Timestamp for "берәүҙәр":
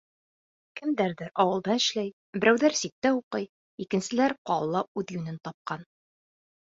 2.37-2.75